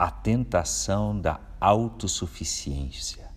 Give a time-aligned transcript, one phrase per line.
[0.00, 3.28] a tentação da autossuficiência,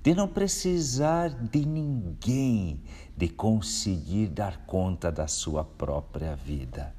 [0.00, 2.80] de não precisar de ninguém,
[3.16, 6.94] de conseguir dar conta da sua própria vida.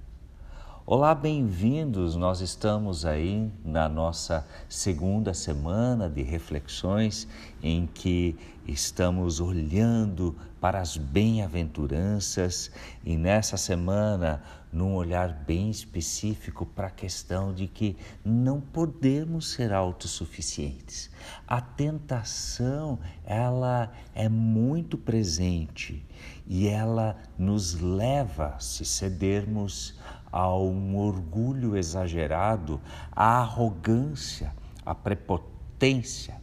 [0.86, 2.17] Olá, bem-vindos.
[2.17, 7.25] Nós estamos aí na nossa segunda semana de reflexões
[7.61, 8.37] em que
[8.67, 12.69] estamos olhando para as bem-aventuranças
[13.05, 14.43] e nessa semana
[14.73, 17.95] num olhar bem específico para a questão de que
[18.25, 21.11] não podemos ser autossuficientes.
[21.47, 26.04] A tentação, ela é muito presente
[26.47, 30.00] e ela nos leva, se cedermos
[30.31, 34.52] a um orgulho exagerado, à arrogância,
[34.83, 36.42] à prepotência.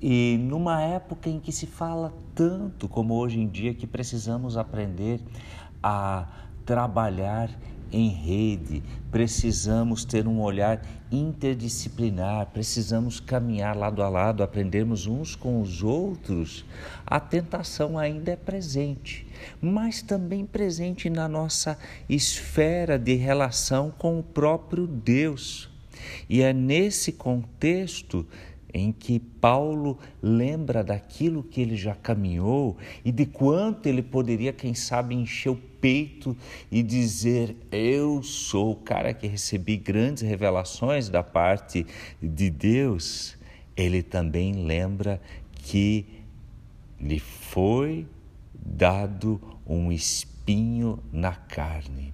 [0.00, 5.20] E numa época em que se fala tanto como hoje em dia que precisamos aprender
[5.82, 6.26] a
[6.64, 7.50] trabalhar
[7.92, 15.60] em rede, precisamos ter um olhar interdisciplinar, precisamos caminhar lado a lado, aprendermos uns com
[15.60, 16.64] os outros.
[17.04, 19.26] A tentação ainda é presente,
[19.60, 21.76] mas também presente na nossa
[22.08, 25.68] esfera de relação com o próprio Deus.
[26.28, 28.26] E é nesse contexto
[28.72, 34.74] em que Paulo lembra daquilo que ele já caminhou e de quanto ele poderia, quem
[34.74, 36.36] sabe, encher o peito
[36.70, 41.86] e dizer: Eu sou o cara que recebi grandes revelações da parte
[42.22, 43.36] de Deus.
[43.76, 45.20] Ele também lembra
[45.54, 46.06] que
[47.00, 48.06] lhe foi
[48.54, 49.90] dado um
[50.50, 52.12] espinho na carne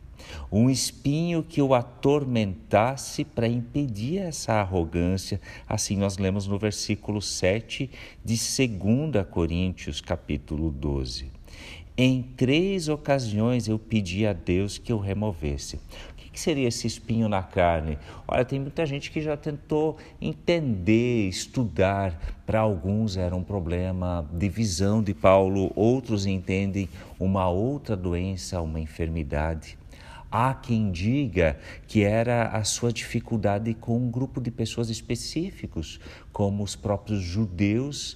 [0.51, 5.41] um espinho que o atormentasse para impedir essa arrogância.
[5.69, 7.89] Assim nós lemos no versículo 7
[8.25, 11.31] de 2 Coríntios, capítulo 12.
[11.97, 15.78] Em três ocasiões eu pedi a Deus que eu removesse.
[16.37, 17.98] Que seria esse espinho na carne?
[18.29, 22.20] Olha, tem muita gente que já tentou entender, estudar.
[22.45, 28.78] Para alguns era um problema de visão de Paulo, outros entendem uma outra doença, uma
[28.78, 29.78] enfermidade.
[30.31, 35.99] Há quem diga que era a sua dificuldade com um grupo de pessoas específicos,
[36.34, 38.15] como os próprios judeus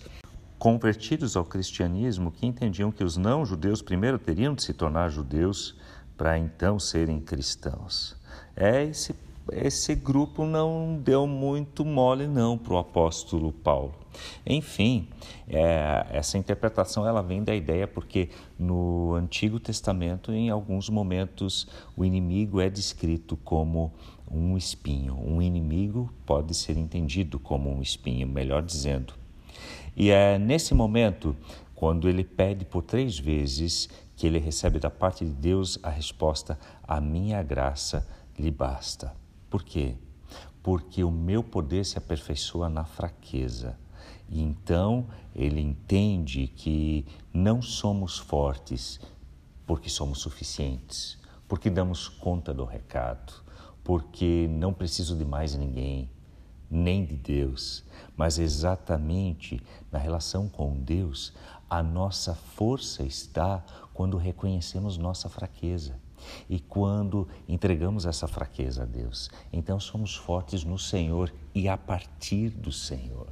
[0.59, 5.75] convertidos ao cristianismo, que entendiam que os não-judeus primeiro teriam de se tornar judeus
[6.21, 8.15] para então serem cristãos.
[8.55, 9.15] É esse
[9.53, 13.95] esse grupo não deu muito mole não para o apóstolo Paulo.
[14.47, 15.09] Enfim,
[15.49, 21.67] é, essa interpretação ela vem da ideia porque no Antigo Testamento, em alguns momentos,
[21.97, 23.91] o inimigo é descrito como
[24.31, 25.19] um espinho.
[25.19, 29.15] Um inimigo pode ser entendido como um espinho, melhor dizendo.
[29.97, 31.35] E é nesse momento,
[31.75, 33.89] quando ele pede por três vezes,
[34.21, 38.07] que ele recebe da parte de Deus a resposta: A minha graça
[38.39, 39.15] lhe basta.
[39.49, 39.95] Por quê?
[40.63, 43.79] Porque o meu poder se aperfeiçoa na fraqueza.
[44.29, 49.01] E então ele entende que não somos fortes
[49.67, 53.33] porque somos suficientes, porque damos conta do recado,
[53.83, 56.11] porque não preciso de mais ninguém,
[56.71, 61.33] nem de Deus, mas exatamente na relação com Deus,
[61.71, 63.65] a nossa força está
[63.95, 65.97] quando reconhecemos nossa fraqueza.
[66.49, 72.51] E quando entregamos essa fraqueza a Deus, então somos fortes no Senhor e a partir
[72.51, 73.29] do Senhor.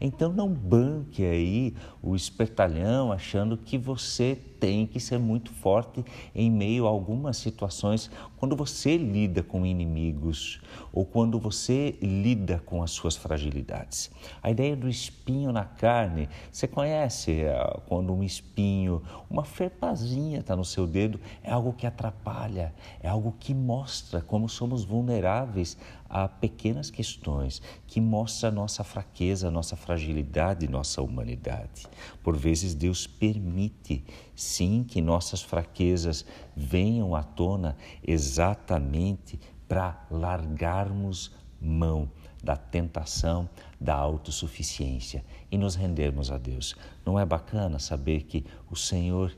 [0.00, 6.50] Então não banque aí o espertalhão achando que você tem que ser muito forte em
[6.50, 10.60] meio a algumas situações quando você lida com inimigos
[10.92, 14.10] ou quando você lida com as suas fragilidades.
[14.42, 20.56] A ideia do espinho na carne, você conhece eh, quando um espinho, uma ferpazinha está
[20.56, 25.76] no seu dedo, é algo que atrapalha, é algo que mostra como somos vulneráveis
[26.08, 31.86] a pequenas questões, que mostra nossa fraqueza, nossa fragilidade, nossa humanidade.
[32.22, 34.04] Por vezes Deus permite
[34.46, 36.24] Sim, que nossas fraquezas
[36.54, 37.76] venham à tona
[38.06, 42.08] exatamente para largarmos mão
[42.40, 43.50] da tentação
[43.80, 46.76] da autossuficiência e nos rendermos a Deus.
[47.04, 49.36] Não é bacana saber que o Senhor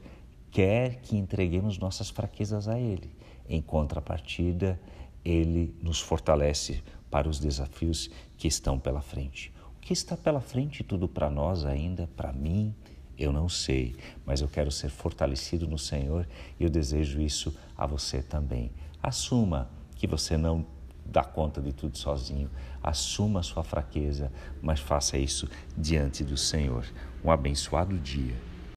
[0.50, 3.11] quer que entreguemos nossas fraquezas a Ele.
[3.49, 4.78] Em contrapartida,
[5.25, 9.50] Ele nos fortalece para os desafios que estão pela frente.
[9.75, 12.75] O que está pela frente tudo para nós ainda, para mim,
[13.19, 16.26] eu não sei, mas eu quero ser fortalecido no Senhor
[16.59, 18.70] e eu desejo isso a você também.
[19.03, 20.65] Assuma que você não
[21.05, 22.50] dá conta de tudo sozinho,
[22.82, 24.31] assuma a sua fraqueza,
[24.62, 26.85] mas faça isso diante do Senhor.
[27.25, 28.37] Um abençoado dia.